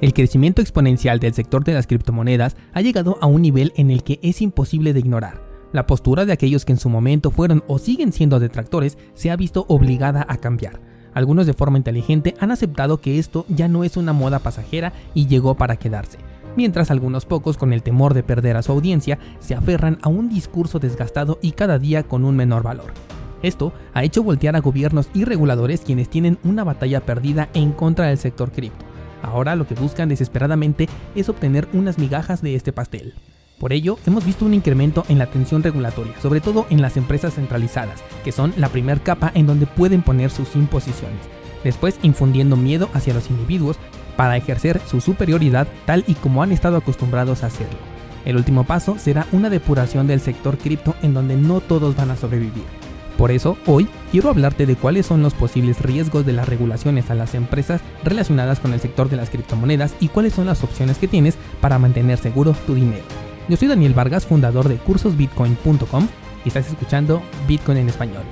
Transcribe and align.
El 0.00 0.14
crecimiento 0.14 0.62
exponencial 0.62 1.20
del 1.20 1.34
sector 1.34 1.62
de 1.62 1.74
las 1.74 1.86
criptomonedas 1.86 2.56
ha 2.72 2.80
llegado 2.80 3.18
a 3.20 3.26
un 3.26 3.42
nivel 3.42 3.74
en 3.76 3.90
el 3.90 4.02
que 4.02 4.18
es 4.22 4.40
imposible 4.40 4.94
de 4.94 5.00
ignorar. 5.00 5.42
La 5.72 5.86
postura 5.86 6.24
de 6.24 6.32
aquellos 6.32 6.64
que 6.64 6.72
en 6.72 6.78
su 6.78 6.88
momento 6.88 7.30
fueron 7.30 7.62
o 7.66 7.78
siguen 7.78 8.10
siendo 8.12 8.40
detractores 8.40 8.96
se 9.12 9.30
ha 9.30 9.36
visto 9.36 9.66
obligada 9.68 10.24
a 10.26 10.38
cambiar. 10.38 10.80
Algunos 11.12 11.46
de 11.46 11.52
forma 11.52 11.76
inteligente 11.76 12.34
han 12.40 12.50
aceptado 12.50 13.02
que 13.02 13.18
esto 13.18 13.44
ya 13.48 13.68
no 13.68 13.84
es 13.84 13.98
una 13.98 14.14
moda 14.14 14.38
pasajera 14.38 14.94
y 15.12 15.26
llegó 15.26 15.54
para 15.54 15.76
quedarse, 15.76 16.18
mientras 16.56 16.90
algunos 16.90 17.26
pocos 17.26 17.58
con 17.58 17.74
el 17.74 17.82
temor 17.82 18.14
de 18.14 18.22
perder 18.22 18.56
a 18.56 18.62
su 18.62 18.72
audiencia 18.72 19.18
se 19.38 19.54
aferran 19.54 19.98
a 20.00 20.08
un 20.08 20.30
discurso 20.30 20.78
desgastado 20.78 21.38
y 21.42 21.52
cada 21.52 21.78
día 21.78 22.04
con 22.04 22.24
un 22.24 22.36
menor 22.36 22.62
valor. 22.62 22.94
Esto 23.42 23.74
ha 23.92 24.02
hecho 24.02 24.22
voltear 24.22 24.56
a 24.56 24.60
gobiernos 24.60 25.10
y 25.12 25.24
reguladores 25.24 25.82
quienes 25.82 26.08
tienen 26.08 26.38
una 26.42 26.64
batalla 26.64 27.00
perdida 27.00 27.50
en 27.52 27.72
contra 27.72 28.06
del 28.06 28.18
sector 28.18 28.50
cripto 28.50 28.89
Ahora 29.22 29.56
lo 29.56 29.66
que 29.66 29.74
buscan 29.74 30.08
desesperadamente 30.08 30.88
es 31.14 31.28
obtener 31.28 31.68
unas 31.72 31.98
migajas 31.98 32.42
de 32.42 32.54
este 32.54 32.72
pastel. 32.72 33.14
Por 33.58 33.74
ello, 33.74 33.98
hemos 34.06 34.24
visto 34.24 34.46
un 34.46 34.54
incremento 34.54 35.04
en 35.10 35.18
la 35.18 35.26
tensión 35.26 35.62
regulatoria, 35.62 36.14
sobre 36.22 36.40
todo 36.40 36.66
en 36.70 36.80
las 36.80 36.96
empresas 36.96 37.34
centralizadas, 37.34 38.02
que 38.24 38.32
son 38.32 38.54
la 38.56 38.70
primera 38.70 39.02
capa 39.02 39.30
en 39.34 39.46
donde 39.46 39.66
pueden 39.66 40.00
poner 40.00 40.30
sus 40.30 40.56
imposiciones, 40.56 41.20
después 41.62 41.98
infundiendo 42.02 42.56
miedo 42.56 42.88
hacia 42.94 43.12
los 43.12 43.28
individuos 43.28 43.76
para 44.16 44.38
ejercer 44.38 44.80
su 44.86 45.02
superioridad 45.02 45.68
tal 45.84 46.04
y 46.06 46.14
como 46.14 46.42
han 46.42 46.52
estado 46.52 46.78
acostumbrados 46.78 47.42
a 47.42 47.48
hacerlo. 47.48 47.78
El 48.24 48.36
último 48.36 48.64
paso 48.64 48.98
será 48.98 49.26
una 49.32 49.50
depuración 49.50 50.06
del 50.06 50.20
sector 50.20 50.56
cripto 50.56 50.94
en 51.02 51.12
donde 51.12 51.36
no 51.36 51.60
todos 51.60 51.96
van 51.96 52.10
a 52.10 52.16
sobrevivir. 52.16 52.79
Por 53.20 53.32
eso, 53.32 53.58
hoy 53.66 53.86
quiero 54.10 54.30
hablarte 54.30 54.64
de 54.64 54.76
cuáles 54.76 55.04
son 55.04 55.20
los 55.20 55.34
posibles 55.34 55.82
riesgos 55.82 56.24
de 56.24 56.32
las 56.32 56.48
regulaciones 56.48 57.10
a 57.10 57.14
las 57.14 57.34
empresas 57.34 57.82
relacionadas 58.02 58.60
con 58.60 58.72
el 58.72 58.80
sector 58.80 59.10
de 59.10 59.16
las 59.16 59.28
criptomonedas 59.28 59.94
y 60.00 60.08
cuáles 60.08 60.32
son 60.32 60.46
las 60.46 60.64
opciones 60.64 60.96
que 60.96 61.06
tienes 61.06 61.36
para 61.60 61.78
mantener 61.78 62.16
seguro 62.16 62.56
tu 62.66 62.74
dinero. 62.74 63.04
Yo 63.46 63.58
soy 63.58 63.68
Daniel 63.68 63.92
Vargas, 63.92 64.24
fundador 64.24 64.70
de 64.70 64.76
cursosbitcoin.com 64.76 66.08
y 66.46 66.48
estás 66.48 66.68
escuchando 66.68 67.20
Bitcoin 67.46 67.76
en 67.76 67.90
español. 67.90 68.22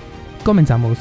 Comenzamos. 0.42 0.96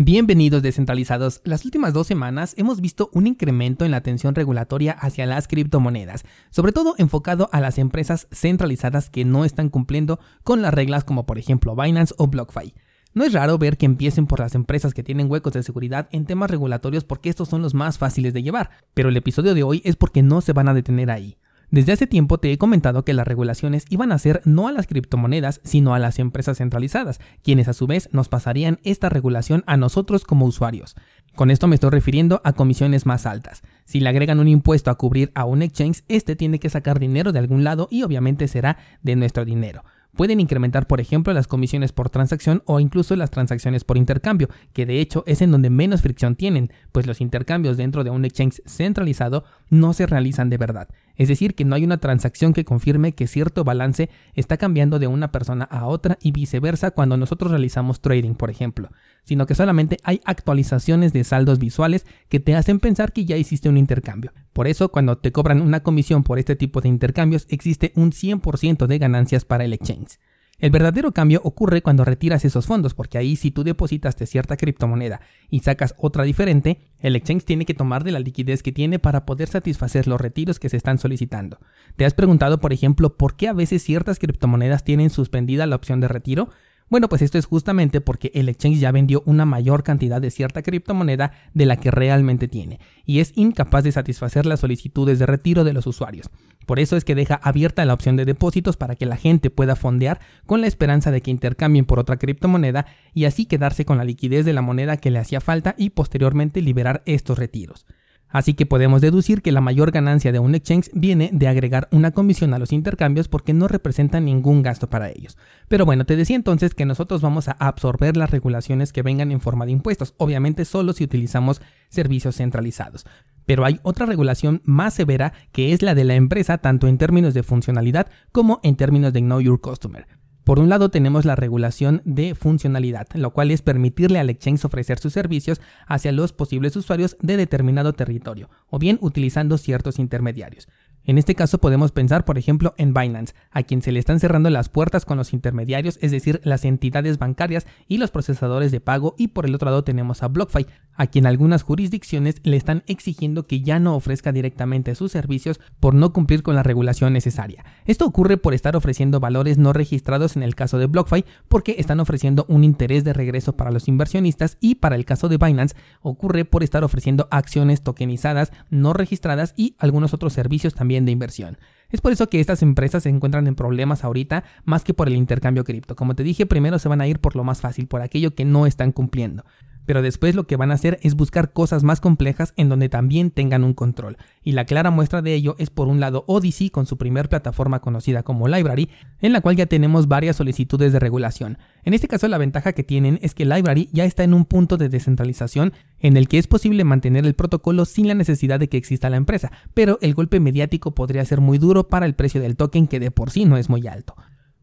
Bienvenidos 0.00 0.62
descentralizados. 0.62 1.40
Las 1.42 1.64
últimas 1.64 1.92
dos 1.92 2.06
semanas 2.06 2.54
hemos 2.56 2.80
visto 2.80 3.10
un 3.14 3.26
incremento 3.26 3.84
en 3.84 3.90
la 3.90 3.96
atención 3.96 4.36
regulatoria 4.36 4.92
hacia 4.92 5.26
las 5.26 5.48
criptomonedas, 5.48 6.24
sobre 6.50 6.70
todo 6.70 6.94
enfocado 6.98 7.50
a 7.50 7.60
las 7.60 7.78
empresas 7.78 8.28
centralizadas 8.30 9.10
que 9.10 9.24
no 9.24 9.44
están 9.44 9.70
cumpliendo 9.70 10.20
con 10.44 10.62
las 10.62 10.72
reglas 10.72 11.02
como 11.02 11.26
por 11.26 11.36
ejemplo 11.36 11.74
Binance 11.74 12.14
o 12.16 12.28
BlockFi. 12.28 12.74
No 13.12 13.24
es 13.24 13.32
raro 13.32 13.58
ver 13.58 13.76
que 13.76 13.86
empiecen 13.86 14.28
por 14.28 14.38
las 14.38 14.54
empresas 14.54 14.94
que 14.94 15.02
tienen 15.02 15.28
huecos 15.28 15.54
de 15.54 15.64
seguridad 15.64 16.08
en 16.12 16.26
temas 16.26 16.48
regulatorios 16.48 17.02
porque 17.02 17.28
estos 17.28 17.48
son 17.48 17.62
los 17.62 17.74
más 17.74 17.98
fáciles 17.98 18.32
de 18.32 18.44
llevar, 18.44 18.70
pero 18.94 19.08
el 19.08 19.16
episodio 19.16 19.52
de 19.52 19.64
hoy 19.64 19.82
es 19.84 19.96
porque 19.96 20.22
no 20.22 20.42
se 20.42 20.52
van 20.52 20.68
a 20.68 20.74
detener 20.74 21.10
ahí. 21.10 21.38
Desde 21.70 21.92
hace 21.92 22.06
tiempo 22.06 22.38
te 22.38 22.50
he 22.50 22.56
comentado 22.56 23.04
que 23.04 23.12
las 23.12 23.28
regulaciones 23.28 23.84
iban 23.90 24.10
a 24.10 24.18
ser 24.18 24.40
no 24.46 24.68
a 24.68 24.72
las 24.72 24.86
criptomonedas, 24.86 25.60
sino 25.64 25.92
a 25.92 25.98
las 25.98 26.18
empresas 26.18 26.56
centralizadas, 26.56 27.20
quienes 27.42 27.68
a 27.68 27.74
su 27.74 27.86
vez 27.86 28.08
nos 28.12 28.30
pasarían 28.30 28.78
esta 28.84 29.10
regulación 29.10 29.64
a 29.66 29.76
nosotros 29.76 30.24
como 30.24 30.46
usuarios. 30.46 30.96
Con 31.34 31.50
esto 31.50 31.68
me 31.68 31.74
estoy 31.74 31.90
refiriendo 31.90 32.40
a 32.42 32.54
comisiones 32.54 33.04
más 33.04 33.26
altas. 33.26 33.60
Si 33.84 34.00
le 34.00 34.08
agregan 34.08 34.40
un 34.40 34.48
impuesto 34.48 34.90
a 34.90 34.96
cubrir 34.96 35.30
a 35.34 35.44
un 35.44 35.60
exchange, 35.60 36.04
este 36.08 36.36
tiene 36.36 36.58
que 36.58 36.70
sacar 36.70 36.98
dinero 36.98 37.32
de 37.32 37.38
algún 37.38 37.64
lado 37.64 37.86
y 37.90 38.02
obviamente 38.02 38.48
será 38.48 38.78
de 39.02 39.14
nuestro 39.14 39.44
dinero. 39.44 39.84
Pueden 40.16 40.40
incrementar, 40.40 40.86
por 40.86 41.00
ejemplo, 41.00 41.32
las 41.32 41.46
comisiones 41.46 41.92
por 41.92 42.10
transacción 42.10 42.62
o 42.64 42.80
incluso 42.80 43.14
las 43.14 43.30
transacciones 43.30 43.84
por 43.84 43.98
intercambio, 43.98 44.48
que 44.72 44.86
de 44.86 45.00
hecho 45.00 45.22
es 45.26 45.42
en 45.42 45.52
donde 45.52 45.70
menos 45.70 46.00
fricción 46.00 46.34
tienen, 46.34 46.72
pues 46.92 47.06
los 47.06 47.20
intercambios 47.20 47.76
dentro 47.76 48.04
de 48.04 48.10
un 48.10 48.24
exchange 48.24 48.62
centralizado 48.66 49.44
no 49.68 49.92
se 49.92 50.06
realizan 50.06 50.48
de 50.50 50.56
verdad. 50.56 50.88
Es 51.18 51.28
decir, 51.28 51.54
que 51.54 51.64
no 51.64 51.74
hay 51.74 51.84
una 51.84 51.98
transacción 51.98 52.52
que 52.52 52.64
confirme 52.64 53.12
que 53.12 53.26
cierto 53.26 53.64
balance 53.64 54.08
está 54.34 54.56
cambiando 54.56 55.00
de 55.00 55.08
una 55.08 55.32
persona 55.32 55.64
a 55.64 55.86
otra 55.86 56.16
y 56.22 56.30
viceversa 56.30 56.92
cuando 56.92 57.16
nosotros 57.16 57.50
realizamos 57.50 58.00
trading, 58.00 58.34
por 58.34 58.50
ejemplo, 58.50 58.88
sino 59.24 59.44
que 59.44 59.56
solamente 59.56 59.98
hay 60.04 60.20
actualizaciones 60.24 61.12
de 61.12 61.24
saldos 61.24 61.58
visuales 61.58 62.06
que 62.28 62.38
te 62.38 62.54
hacen 62.54 62.78
pensar 62.78 63.12
que 63.12 63.24
ya 63.24 63.36
hiciste 63.36 63.68
un 63.68 63.76
intercambio. 63.76 64.32
Por 64.52 64.68
eso, 64.68 64.90
cuando 64.90 65.18
te 65.18 65.32
cobran 65.32 65.60
una 65.60 65.82
comisión 65.82 66.22
por 66.22 66.38
este 66.38 66.54
tipo 66.54 66.80
de 66.80 66.88
intercambios, 66.88 67.46
existe 67.50 67.92
un 67.96 68.12
100% 68.12 68.86
de 68.86 68.98
ganancias 68.98 69.44
para 69.44 69.64
el 69.64 69.72
exchange. 69.72 70.18
El 70.60 70.72
verdadero 70.72 71.12
cambio 71.12 71.40
ocurre 71.44 71.82
cuando 71.82 72.04
retiras 72.04 72.44
esos 72.44 72.66
fondos, 72.66 72.92
porque 72.92 73.16
ahí 73.16 73.36
si 73.36 73.52
tú 73.52 73.62
depositaste 73.62 74.26
cierta 74.26 74.56
criptomoneda 74.56 75.20
y 75.48 75.60
sacas 75.60 75.94
otra 75.98 76.24
diferente, 76.24 76.80
el 76.98 77.14
exchange 77.14 77.44
tiene 77.44 77.64
que 77.64 77.74
tomar 77.74 78.02
de 78.02 78.10
la 78.10 78.18
liquidez 78.18 78.64
que 78.64 78.72
tiene 78.72 78.98
para 78.98 79.24
poder 79.24 79.48
satisfacer 79.48 80.08
los 80.08 80.20
retiros 80.20 80.58
que 80.58 80.68
se 80.68 80.76
están 80.76 80.98
solicitando. 80.98 81.60
¿Te 81.94 82.04
has 82.04 82.14
preguntado, 82.14 82.58
por 82.58 82.72
ejemplo, 82.72 83.16
por 83.16 83.36
qué 83.36 83.46
a 83.46 83.52
veces 83.52 83.84
ciertas 83.84 84.18
criptomonedas 84.18 84.82
tienen 84.82 85.10
suspendida 85.10 85.64
la 85.66 85.76
opción 85.76 86.00
de 86.00 86.08
retiro? 86.08 86.50
Bueno, 86.90 87.08
pues 87.10 87.20
esto 87.20 87.36
es 87.36 87.44
justamente 87.44 88.00
porque 88.00 88.30
el 88.34 88.48
exchange 88.48 88.78
ya 88.78 88.92
vendió 88.92 89.22
una 89.26 89.44
mayor 89.44 89.82
cantidad 89.82 90.22
de 90.22 90.30
cierta 90.30 90.62
criptomoneda 90.62 91.32
de 91.52 91.66
la 91.66 91.76
que 91.76 91.90
realmente 91.90 92.48
tiene, 92.48 92.80
y 93.04 93.20
es 93.20 93.32
incapaz 93.36 93.84
de 93.84 93.92
satisfacer 93.92 94.46
las 94.46 94.60
solicitudes 94.60 95.18
de 95.18 95.26
retiro 95.26 95.64
de 95.64 95.74
los 95.74 95.86
usuarios. 95.86 96.30
Por 96.64 96.78
eso 96.80 96.96
es 96.96 97.04
que 97.04 97.14
deja 97.14 97.34
abierta 97.34 97.84
la 97.84 97.94
opción 97.94 98.16
de 98.16 98.24
depósitos 98.24 98.76
para 98.76 98.94
que 98.94 99.06
la 99.06 99.16
gente 99.16 99.50
pueda 99.50 99.76
fondear 99.76 100.20
con 100.46 100.60
la 100.60 100.66
esperanza 100.66 101.10
de 101.10 101.20
que 101.20 101.30
intercambien 101.30 101.84
por 101.84 101.98
otra 101.98 102.16
criptomoneda 102.16 102.86
y 103.14 103.24
así 103.24 103.46
quedarse 103.46 103.84
con 103.84 103.98
la 103.98 104.04
liquidez 104.04 104.44
de 104.44 104.52
la 104.52 104.62
moneda 104.62 104.96
que 104.96 105.10
le 105.10 105.18
hacía 105.18 105.40
falta 105.40 105.74
y 105.78 105.90
posteriormente 105.90 106.62
liberar 106.62 107.02
estos 107.04 107.38
retiros. 107.38 107.86
Así 108.30 108.54
que 108.54 108.66
podemos 108.66 109.00
deducir 109.00 109.40
que 109.40 109.52
la 109.52 109.60
mayor 109.60 109.90
ganancia 109.90 110.32
de 110.32 110.38
un 110.38 110.54
exchange 110.54 110.90
viene 110.92 111.30
de 111.32 111.48
agregar 111.48 111.88
una 111.92 112.10
comisión 112.10 112.52
a 112.52 112.58
los 112.58 112.72
intercambios 112.72 113.28
porque 113.28 113.54
no 113.54 113.68
representa 113.68 114.20
ningún 114.20 114.62
gasto 114.62 114.88
para 114.88 115.08
ellos. 115.10 115.38
Pero 115.68 115.86
bueno, 115.86 116.04
te 116.04 116.16
decía 116.16 116.36
entonces 116.36 116.74
que 116.74 116.84
nosotros 116.84 117.22
vamos 117.22 117.48
a 117.48 117.52
absorber 117.52 118.16
las 118.16 118.30
regulaciones 118.30 118.92
que 118.92 119.02
vengan 119.02 119.32
en 119.32 119.40
forma 119.40 119.64
de 119.64 119.72
impuestos, 119.72 120.14
obviamente 120.18 120.64
solo 120.64 120.92
si 120.92 121.04
utilizamos 121.04 121.62
servicios 121.88 122.36
centralizados. 122.36 123.06
Pero 123.46 123.64
hay 123.64 123.80
otra 123.82 124.04
regulación 124.04 124.60
más 124.64 124.92
severa 124.92 125.32
que 125.52 125.72
es 125.72 125.80
la 125.80 125.94
de 125.94 126.04
la 126.04 126.14
empresa 126.14 126.58
tanto 126.58 126.86
en 126.86 126.98
términos 126.98 127.32
de 127.32 127.42
funcionalidad 127.42 128.10
como 128.30 128.60
en 128.62 128.76
términos 128.76 129.14
de 129.14 129.20
Know 129.20 129.40
Your 129.40 129.60
Customer. 129.60 130.17
Por 130.48 130.60
un 130.60 130.70
lado 130.70 130.88
tenemos 130.88 131.26
la 131.26 131.36
regulación 131.36 132.00
de 132.06 132.34
funcionalidad, 132.34 133.06
lo 133.12 133.34
cual 133.34 133.50
es 133.50 133.60
permitirle 133.60 134.18
al 134.18 134.30
exchange 134.30 134.64
ofrecer 134.64 134.98
sus 134.98 135.12
servicios 135.12 135.60
hacia 135.86 136.10
los 136.10 136.32
posibles 136.32 136.74
usuarios 136.74 137.18
de 137.20 137.36
determinado 137.36 137.92
territorio, 137.92 138.48
o 138.70 138.78
bien 138.78 138.96
utilizando 139.02 139.58
ciertos 139.58 139.98
intermediarios. 139.98 140.66
En 141.04 141.18
este 141.18 141.34
caso 141.34 141.58
podemos 141.58 141.92
pensar, 141.92 142.24
por 142.24 142.38
ejemplo, 142.38 142.74
en 142.78 142.94
Binance, 142.94 143.34
a 143.50 143.62
quien 143.62 143.82
se 143.82 143.92
le 143.92 143.98
están 143.98 144.20
cerrando 144.20 144.48
las 144.48 144.70
puertas 144.70 145.04
con 145.04 145.18
los 145.18 145.34
intermediarios, 145.34 145.98
es 146.00 146.12
decir, 146.12 146.40
las 146.44 146.64
entidades 146.64 147.18
bancarias 147.18 147.66
y 147.86 147.98
los 147.98 148.10
procesadores 148.10 148.72
de 148.72 148.80
pago, 148.80 149.14
y 149.18 149.28
por 149.28 149.44
el 149.44 149.54
otro 149.54 149.66
lado 149.66 149.84
tenemos 149.84 150.22
a 150.22 150.28
BlockFi, 150.28 150.66
a 150.98 151.06
quien 151.06 151.26
algunas 151.26 151.62
jurisdicciones 151.62 152.40
le 152.42 152.58
están 152.58 152.82
exigiendo 152.86 153.46
que 153.46 153.62
ya 153.62 153.78
no 153.78 153.94
ofrezca 153.96 154.32
directamente 154.32 154.94
sus 154.94 155.12
servicios 155.12 155.60
por 155.80 155.94
no 155.94 156.12
cumplir 156.12 156.42
con 156.42 156.56
la 156.56 156.62
regulación 156.62 157.12
necesaria. 157.14 157.64
Esto 157.86 158.04
ocurre 158.04 158.36
por 158.36 158.52
estar 158.52 158.76
ofreciendo 158.76 159.20
valores 159.20 159.56
no 159.56 159.72
registrados 159.72 160.36
en 160.36 160.42
el 160.42 160.54
caso 160.54 160.76
de 160.78 160.86
BlockFi, 160.86 161.24
porque 161.48 161.76
están 161.78 162.00
ofreciendo 162.00 162.44
un 162.48 162.64
interés 162.64 163.04
de 163.04 163.12
regreso 163.12 163.56
para 163.56 163.70
los 163.70 163.88
inversionistas, 163.88 164.58
y 164.60 164.74
para 164.74 164.96
el 164.96 165.04
caso 165.04 165.28
de 165.28 165.38
Binance 165.38 165.76
ocurre 166.02 166.44
por 166.44 166.62
estar 166.62 166.82
ofreciendo 166.82 167.28
acciones 167.30 167.82
tokenizadas 167.82 168.52
no 168.68 168.92
registradas 168.92 169.54
y 169.56 169.76
algunos 169.78 170.12
otros 170.14 170.32
servicios 170.32 170.74
también 170.74 171.04
de 171.04 171.12
inversión. 171.12 171.58
Es 171.90 172.00
por 172.00 172.12
eso 172.12 172.28
que 172.28 172.40
estas 172.40 172.62
empresas 172.62 173.04
se 173.04 173.08
encuentran 173.08 173.46
en 173.46 173.54
problemas 173.54 174.04
ahorita 174.04 174.44
más 174.64 174.84
que 174.84 174.94
por 174.94 175.08
el 175.08 175.16
intercambio 175.16 175.64
cripto. 175.64 175.96
Como 175.96 176.14
te 176.14 176.24
dije, 176.24 176.44
primero 176.44 176.78
se 176.78 176.88
van 176.88 177.00
a 177.00 177.06
ir 177.06 177.20
por 177.20 177.36
lo 177.36 177.44
más 177.44 177.60
fácil, 177.60 177.86
por 177.86 178.02
aquello 178.02 178.34
que 178.34 178.44
no 178.44 178.66
están 178.66 178.92
cumpliendo 178.92 179.44
pero 179.88 180.02
después 180.02 180.34
lo 180.34 180.46
que 180.46 180.56
van 180.56 180.70
a 180.70 180.74
hacer 180.74 181.00
es 181.02 181.14
buscar 181.14 181.54
cosas 181.54 181.82
más 181.82 182.02
complejas 182.02 182.52
en 182.58 182.68
donde 182.68 182.90
también 182.90 183.30
tengan 183.30 183.64
un 183.64 183.72
control. 183.72 184.18
Y 184.44 184.52
la 184.52 184.66
clara 184.66 184.90
muestra 184.90 185.22
de 185.22 185.32
ello 185.32 185.56
es 185.58 185.70
por 185.70 185.88
un 185.88 185.98
lado 185.98 186.24
Odyssey 186.26 186.68
con 186.68 186.84
su 186.84 186.98
primer 186.98 187.30
plataforma 187.30 187.80
conocida 187.80 188.22
como 188.22 188.48
Library, 188.48 188.90
en 189.22 189.32
la 189.32 189.40
cual 189.40 189.56
ya 189.56 189.64
tenemos 189.64 190.06
varias 190.06 190.36
solicitudes 190.36 190.92
de 190.92 190.98
regulación. 190.98 191.56
En 191.84 191.94
este 191.94 192.06
caso 192.06 192.28
la 192.28 192.36
ventaja 192.36 192.74
que 192.74 192.84
tienen 192.84 193.18
es 193.22 193.32
que 193.32 193.46
Library 193.46 193.88
ya 193.90 194.04
está 194.04 194.24
en 194.24 194.34
un 194.34 194.44
punto 194.44 194.76
de 194.76 194.90
descentralización 194.90 195.72
en 196.00 196.18
el 196.18 196.28
que 196.28 196.36
es 196.36 196.48
posible 196.48 196.84
mantener 196.84 197.24
el 197.24 197.32
protocolo 197.32 197.86
sin 197.86 198.08
la 198.08 198.14
necesidad 198.14 198.60
de 198.60 198.68
que 198.68 198.76
exista 198.76 199.08
la 199.08 199.16
empresa, 199.16 199.52
pero 199.72 199.98
el 200.02 200.12
golpe 200.12 200.38
mediático 200.38 200.94
podría 200.94 201.24
ser 201.24 201.40
muy 201.40 201.56
duro 201.56 201.88
para 201.88 202.04
el 202.04 202.14
precio 202.14 202.42
del 202.42 202.56
token 202.56 202.88
que 202.88 203.00
de 203.00 203.10
por 203.10 203.30
sí 203.30 203.46
no 203.46 203.56
es 203.56 203.70
muy 203.70 203.86
alto. 203.86 204.14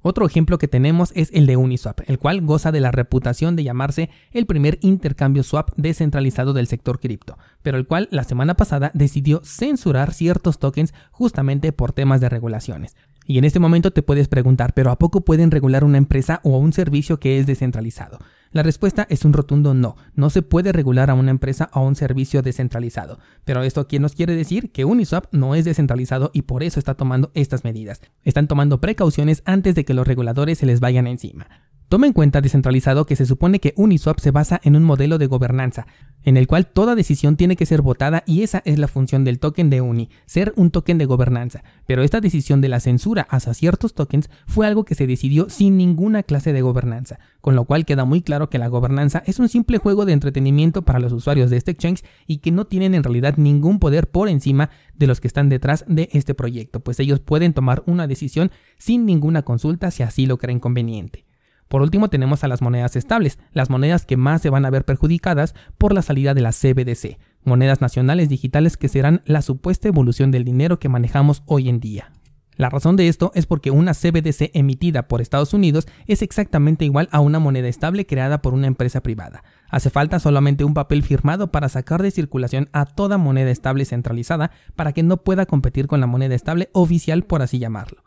Otro 0.08 0.28
ejemplo 0.28 0.60
que 0.60 0.68
tenemos 0.68 1.12
es 1.16 1.32
el 1.34 1.48
de 1.48 1.58
Uniswap, 1.58 2.02
el 2.06 2.20
cual 2.20 2.42
goza 2.42 2.72
de 2.72 2.80
la 2.80 2.92
reputación 2.92 3.56
de 3.56 3.64
llamarse 3.64 4.12
el 4.34 4.46
primer 4.46 4.78
intercambio 4.82 5.42
swap 5.42 5.72
descentralizado 5.78 6.54
del 6.54 6.68
sector 6.68 7.00
cripto, 7.00 7.40
pero 7.64 7.80
el 7.80 7.88
cual 7.88 8.08
la 8.12 8.24
semana 8.24 8.54
pasada 8.54 8.92
decidió 8.94 9.42
censurar 9.44 10.14
ciertos 10.14 10.60
tokens 10.60 10.94
justamente 11.10 11.72
por 11.72 11.92
temas 11.92 12.22
de 12.22 12.30
regulaciones. 12.30 12.96
Y 13.26 13.40
en 13.40 13.46
este 13.46 13.58
momento 13.58 13.90
te 13.90 14.04
puedes 14.04 14.28
preguntar, 14.28 14.76
¿pero 14.76 14.92
a 14.92 15.00
poco 15.00 15.22
pueden 15.22 15.50
regular 15.50 15.84
una 15.84 15.98
empresa 15.98 16.40
o 16.44 16.60
un 16.60 16.72
servicio 16.72 17.20
que 17.20 17.40
es 17.40 17.48
descentralizado? 17.48 18.20
La 18.56 18.64
respuesta 18.64 19.06
es 19.10 19.26
un 19.26 19.34
rotundo 19.34 19.74
no. 19.74 19.98
No 20.14 20.30
se 20.30 20.42
puede 20.42 20.72
regular 20.72 21.10
a 21.10 21.14
una 21.14 21.30
empresa 21.30 21.70
o 21.74 21.80
a 21.80 21.82
un 21.82 21.98
servicio 21.98 22.42
descentralizado. 22.42 23.20
Pero 23.44 23.64
esto 23.64 23.82
aquí 23.82 24.00
nos 24.00 24.16
quiere 24.16 24.34
decir 24.34 24.72
que 24.72 24.86
Uniswap 24.86 25.26
no 25.34 25.56
es 25.56 25.66
descentralizado 25.66 26.32
y 26.34 26.44
por 26.44 26.64
eso 26.64 26.80
está 26.80 26.94
tomando 26.94 27.32
estas 27.34 27.66
medidas. 27.66 28.00
Están 28.24 28.48
tomando 28.48 28.80
precauciones 28.80 29.44
antes 29.44 29.76
de 29.76 29.84
que 29.84 29.94
los 29.94 30.08
reguladores 30.08 30.58
se 30.58 30.66
les 30.68 30.80
vayan 30.80 31.06
encima. 31.06 31.48
Toma 31.88 32.08
en 32.08 32.14
cuenta 32.14 32.42
descentralizado 32.42 33.06
que 33.06 33.16
se 33.16 33.28
supone 33.28 33.60
que 33.60 33.76
Uniswap 33.78 34.20
se 34.20 34.32
basa 34.32 34.60
en 34.64 34.76
un 34.76 34.84
modelo 34.84 35.20
de 35.20 35.28
gobernanza, 35.28 35.86
en 36.24 36.36
el 36.36 36.48
cual 36.48 36.66
toda 36.66 36.96
decisión 36.96 37.38
tiene 37.38 37.56
que 37.56 37.68
ser 37.68 37.84
votada 37.84 38.24
y 38.26 38.42
esa 38.42 38.64
es 38.66 38.80
la 38.80 38.88
función 38.88 39.24
del 39.24 39.38
token 39.38 39.70
de 39.70 39.82
Uni, 39.82 40.10
ser 40.26 40.52
un 40.56 40.72
token 40.72 40.98
de 40.98 41.06
gobernanza. 41.06 41.64
Pero 41.86 42.02
esta 42.02 42.22
decisión 42.22 42.60
de 42.60 42.70
la 42.70 42.80
censura 42.80 43.28
hacia 43.30 43.54
ciertos 43.54 43.94
tokens 43.94 44.32
fue 44.48 44.66
algo 44.66 44.84
que 44.84 44.96
se 44.96 45.06
decidió 45.06 45.48
sin 45.52 45.78
ninguna 45.78 46.24
clase 46.24 46.54
de 46.54 46.64
gobernanza, 46.64 47.20
con 47.40 47.56
lo 47.56 47.66
cual 47.66 47.86
queda 47.86 48.04
muy 48.04 48.24
claro 48.24 48.50
que 48.50 48.58
la 48.58 48.68
gobernanza 48.68 49.22
es 49.28 49.38
un 49.38 49.48
simple 49.48 49.78
juego 49.78 50.06
de 50.06 50.14
entretenimiento 50.14 50.82
para 50.82 51.00
los 51.00 51.14
usuarios 51.14 51.52
de 51.52 51.58
este 51.58 51.70
exchange 51.70 52.04
y 52.26 52.38
que 52.38 52.52
no 52.52 52.66
tienen 52.66 52.96
en 52.96 53.04
realidad 53.04 53.38
ningún 53.38 53.78
poder 53.78 54.10
por 54.10 54.28
encima 54.28 54.72
de 54.96 55.06
los 55.06 55.22
que 55.22 55.28
están 55.28 55.50
detrás 55.50 55.86
de 55.88 56.10
este 56.14 56.34
proyecto, 56.34 56.80
pues 56.80 57.00
ellos 57.00 57.20
pueden 57.20 57.54
tomar 57.54 57.84
una 57.86 58.08
decisión 58.08 58.50
sin 58.80 59.06
ninguna 59.06 59.44
consulta 59.44 59.92
si 59.92 60.02
así 60.02 60.26
lo 60.26 60.40
creen 60.40 60.60
conveniente. 60.60 61.25
Por 61.68 61.82
último 61.82 62.10
tenemos 62.10 62.44
a 62.44 62.48
las 62.48 62.62
monedas 62.62 62.96
estables, 62.96 63.40
las 63.52 63.70
monedas 63.70 64.06
que 64.06 64.18
más 64.18 64.42
se 64.42 64.50
van 64.50 64.66
a 64.66 64.70
ver 64.70 64.86
perjudicadas 64.86 65.56
por 65.78 65.94
la 65.94 66.02
salida 66.02 66.34
de 66.34 66.42
la 66.42 66.52
CBDC, 66.52 67.18
monedas 67.44 67.82
nacionales 67.82 68.30
digitales 68.30 68.78
que 68.78 68.88
serán 68.88 69.22
la 69.26 69.42
supuesta 69.42 69.88
evolución 69.88 70.32
del 70.32 70.44
dinero 70.44 70.80
que 70.80 70.90
manejamos 70.90 71.44
hoy 71.46 71.70
en 71.70 71.80
día. 71.80 72.12
La 72.58 72.70
razón 72.70 72.96
de 72.96 73.10
esto 73.10 73.32
es 73.36 73.46
porque 73.46 73.70
una 73.70 73.94
CBDC 73.94 74.52
emitida 74.54 75.10
por 75.10 75.20
Estados 75.20 75.54
Unidos 75.54 75.88
es 76.08 76.22
exactamente 76.22 76.86
igual 76.86 77.10
a 77.12 77.20
una 77.20 77.40
moneda 77.40 77.68
estable 77.68 78.06
creada 78.06 78.42
por 78.42 78.54
una 78.54 78.68
empresa 78.68 79.02
privada. 79.02 79.44
Hace 79.70 79.90
falta 79.90 80.20
solamente 80.20 80.64
un 80.64 80.74
papel 80.74 81.04
firmado 81.04 81.52
para 81.52 81.68
sacar 81.68 82.02
de 82.02 82.12
circulación 82.12 82.70
a 82.72 82.86
toda 82.86 83.18
moneda 83.18 83.52
estable 83.52 83.84
centralizada 83.84 84.52
para 84.76 84.94
que 84.94 85.04
no 85.04 85.18
pueda 85.18 85.46
competir 85.46 85.88
con 85.88 86.00
la 86.00 86.08
moneda 86.08 86.34
estable 86.34 86.70
oficial 86.72 87.24
por 87.24 87.42
así 87.42 87.60
llamarlo. 87.60 88.05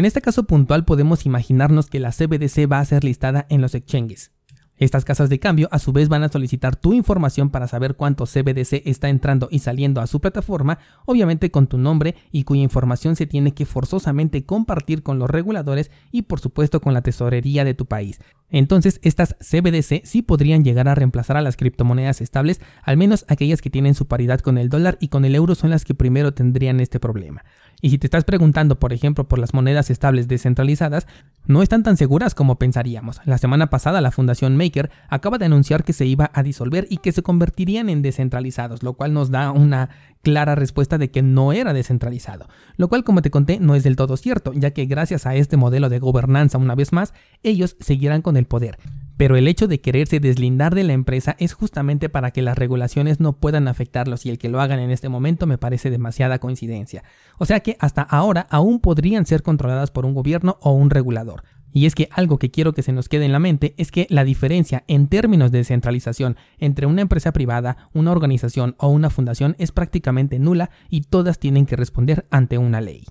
En 0.00 0.06
este 0.06 0.22
caso 0.22 0.44
puntual 0.44 0.86
podemos 0.86 1.26
imaginarnos 1.26 1.90
que 1.90 2.00
la 2.00 2.10
CBDC 2.10 2.66
va 2.72 2.78
a 2.78 2.84
ser 2.86 3.04
listada 3.04 3.44
en 3.50 3.60
los 3.60 3.74
exchanges. 3.74 4.32
Estas 4.78 5.04
casas 5.04 5.28
de 5.28 5.38
cambio 5.38 5.68
a 5.72 5.78
su 5.78 5.92
vez 5.92 6.08
van 6.08 6.22
a 6.22 6.30
solicitar 6.30 6.74
tu 6.74 6.94
información 6.94 7.50
para 7.50 7.68
saber 7.68 7.96
cuánto 7.96 8.24
CBDC 8.24 8.80
está 8.86 9.10
entrando 9.10 9.48
y 9.50 9.58
saliendo 9.58 10.00
a 10.00 10.06
su 10.06 10.18
plataforma, 10.18 10.78
obviamente 11.04 11.50
con 11.50 11.66
tu 11.66 11.76
nombre 11.76 12.14
y 12.32 12.44
cuya 12.44 12.62
información 12.62 13.14
se 13.14 13.26
tiene 13.26 13.52
que 13.52 13.66
forzosamente 13.66 14.46
compartir 14.46 15.02
con 15.02 15.18
los 15.18 15.28
reguladores 15.28 15.90
y 16.10 16.22
por 16.22 16.40
supuesto 16.40 16.80
con 16.80 16.94
la 16.94 17.02
tesorería 17.02 17.66
de 17.66 17.74
tu 17.74 17.84
país. 17.84 18.20
Entonces 18.48 19.00
estas 19.02 19.36
CBDC 19.38 20.06
sí 20.06 20.22
podrían 20.22 20.64
llegar 20.64 20.88
a 20.88 20.94
reemplazar 20.94 21.36
a 21.36 21.42
las 21.42 21.58
criptomonedas 21.58 22.22
estables, 22.22 22.62
al 22.82 22.96
menos 22.96 23.26
aquellas 23.28 23.60
que 23.60 23.68
tienen 23.68 23.94
su 23.94 24.06
paridad 24.06 24.40
con 24.40 24.56
el 24.56 24.70
dólar 24.70 24.96
y 24.98 25.08
con 25.08 25.26
el 25.26 25.34
euro 25.34 25.54
son 25.56 25.68
las 25.68 25.84
que 25.84 25.92
primero 25.92 26.32
tendrían 26.32 26.80
este 26.80 26.98
problema. 26.98 27.44
Y 27.80 27.90
si 27.90 27.98
te 27.98 28.06
estás 28.06 28.24
preguntando, 28.24 28.78
por 28.78 28.92
ejemplo, 28.92 29.26
por 29.26 29.38
las 29.38 29.54
monedas 29.54 29.90
estables 29.90 30.28
descentralizadas, 30.28 31.06
no 31.46 31.62
están 31.62 31.82
tan 31.82 31.96
seguras 31.96 32.34
como 32.34 32.58
pensaríamos. 32.58 33.20
La 33.24 33.38
semana 33.38 33.70
pasada 33.70 34.00
la 34.00 34.10
Fundación 34.10 34.56
Maker 34.56 34.90
acaba 35.08 35.38
de 35.38 35.46
anunciar 35.46 35.84
que 35.84 35.92
se 35.92 36.06
iba 36.06 36.30
a 36.34 36.42
disolver 36.42 36.86
y 36.90 36.98
que 36.98 37.12
se 37.12 37.22
convertirían 37.22 37.88
en 37.88 38.02
descentralizados, 38.02 38.82
lo 38.82 38.94
cual 38.94 39.12
nos 39.12 39.30
da 39.30 39.50
una 39.50 39.90
clara 40.22 40.54
respuesta 40.54 40.98
de 40.98 41.10
que 41.10 41.22
no 41.22 41.52
era 41.52 41.72
descentralizado, 41.72 42.48
lo 42.76 42.88
cual 42.88 43.04
como 43.04 43.22
te 43.22 43.30
conté 43.30 43.58
no 43.58 43.74
es 43.74 43.82
del 43.82 43.96
todo 43.96 44.16
cierto, 44.16 44.52
ya 44.54 44.72
que 44.72 44.86
gracias 44.86 45.26
a 45.26 45.34
este 45.34 45.56
modelo 45.56 45.88
de 45.88 45.98
gobernanza 45.98 46.58
una 46.58 46.74
vez 46.74 46.92
más, 46.92 47.14
ellos 47.42 47.76
seguirán 47.80 48.22
con 48.22 48.36
el 48.36 48.46
poder. 48.46 48.78
Pero 49.20 49.36
el 49.36 49.48
hecho 49.48 49.68
de 49.68 49.82
quererse 49.82 50.18
deslindar 50.18 50.74
de 50.74 50.82
la 50.82 50.94
empresa 50.94 51.36
es 51.38 51.52
justamente 51.52 52.08
para 52.08 52.30
que 52.30 52.40
las 52.40 52.56
regulaciones 52.56 53.20
no 53.20 53.34
puedan 53.34 53.68
afectarlos 53.68 54.24
y 54.24 54.30
el 54.30 54.38
que 54.38 54.48
lo 54.48 54.62
hagan 54.62 54.78
en 54.78 54.90
este 54.90 55.10
momento 55.10 55.46
me 55.46 55.58
parece 55.58 55.90
demasiada 55.90 56.38
coincidencia. 56.38 57.04
O 57.36 57.44
sea 57.44 57.60
que 57.60 57.76
hasta 57.80 58.00
ahora 58.00 58.46
aún 58.48 58.80
podrían 58.80 59.26
ser 59.26 59.42
controladas 59.42 59.90
por 59.90 60.06
un 60.06 60.14
gobierno 60.14 60.56
o 60.62 60.72
un 60.72 60.88
regulador. 60.88 61.42
Y 61.70 61.84
es 61.84 61.94
que 61.94 62.08
algo 62.12 62.38
que 62.38 62.50
quiero 62.50 62.72
que 62.72 62.82
se 62.82 62.92
nos 62.92 63.10
quede 63.10 63.26
en 63.26 63.32
la 63.32 63.40
mente 63.40 63.74
es 63.76 63.90
que 63.90 64.06
la 64.08 64.24
diferencia 64.24 64.84
en 64.88 65.06
términos 65.06 65.52
de 65.52 65.58
descentralización 65.58 66.38
entre 66.56 66.86
una 66.86 67.02
empresa 67.02 67.30
privada, 67.32 67.76
una 67.92 68.12
organización 68.12 68.74
o 68.78 68.88
una 68.88 69.10
fundación 69.10 69.54
es 69.58 69.70
prácticamente 69.70 70.38
nula 70.38 70.70
y 70.88 71.02
todas 71.02 71.38
tienen 71.38 71.66
que 71.66 71.76
responder 71.76 72.26
ante 72.30 72.56
una 72.56 72.80
ley. 72.80 73.04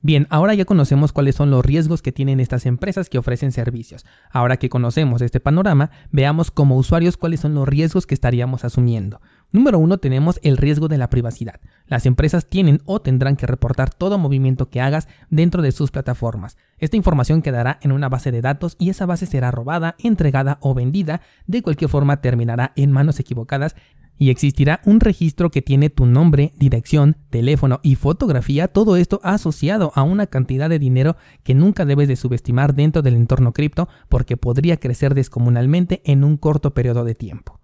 Bien, 0.00 0.28
ahora 0.30 0.54
ya 0.54 0.64
conocemos 0.64 1.12
cuáles 1.12 1.34
son 1.34 1.50
los 1.50 1.64
riesgos 1.64 2.02
que 2.02 2.12
tienen 2.12 2.38
estas 2.38 2.66
empresas 2.66 3.08
que 3.08 3.18
ofrecen 3.18 3.50
servicios. 3.50 4.06
Ahora 4.30 4.56
que 4.56 4.68
conocemos 4.68 5.22
este 5.22 5.40
panorama, 5.40 5.90
veamos 6.12 6.52
como 6.52 6.76
usuarios 6.76 7.16
cuáles 7.16 7.40
son 7.40 7.54
los 7.54 7.66
riesgos 7.66 8.06
que 8.06 8.14
estaríamos 8.14 8.64
asumiendo. 8.64 9.20
Número 9.50 9.78
uno, 9.78 9.96
tenemos 9.96 10.38
el 10.42 10.58
riesgo 10.58 10.88
de 10.88 10.98
la 10.98 11.08
privacidad. 11.08 11.58
Las 11.86 12.04
empresas 12.04 12.46
tienen 12.46 12.82
o 12.84 13.00
tendrán 13.00 13.34
que 13.34 13.46
reportar 13.46 13.88
todo 13.94 14.18
movimiento 14.18 14.68
que 14.68 14.82
hagas 14.82 15.08
dentro 15.30 15.62
de 15.62 15.72
sus 15.72 15.90
plataformas. 15.90 16.58
Esta 16.76 16.98
información 16.98 17.40
quedará 17.40 17.78
en 17.80 17.92
una 17.92 18.10
base 18.10 18.30
de 18.30 18.42
datos 18.42 18.76
y 18.78 18.90
esa 18.90 19.06
base 19.06 19.24
será 19.24 19.50
robada, 19.50 19.96
entregada 19.98 20.58
o 20.60 20.74
vendida. 20.74 21.22
De 21.46 21.62
cualquier 21.62 21.88
forma 21.88 22.20
terminará 22.20 22.72
en 22.76 22.92
manos 22.92 23.20
equivocadas 23.20 23.74
y 24.18 24.28
existirá 24.28 24.80
un 24.84 25.00
registro 25.00 25.50
que 25.50 25.62
tiene 25.62 25.88
tu 25.88 26.04
nombre, 26.04 26.52
dirección, 26.58 27.16
teléfono 27.30 27.80
y 27.82 27.94
fotografía, 27.94 28.68
todo 28.68 28.96
esto 28.96 29.20
asociado 29.22 29.92
a 29.94 30.02
una 30.02 30.26
cantidad 30.26 30.68
de 30.68 30.78
dinero 30.78 31.16
que 31.42 31.54
nunca 31.54 31.86
debes 31.86 32.08
de 32.08 32.16
subestimar 32.16 32.74
dentro 32.74 33.00
del 33.00 33.14
entorno 33.14 33.52
cripto 33.52 33.88
porque 34.10 34.36
podría 34.36 34.76
crecer 34.76 35.14
descomunalmente 35.14 36.02
en 36.04 36.24
un 36.24 36.36
corto 36.36 36.74
periodo 36.74 37.04
de 37.04 37.14
tiempo. 37.14 37.57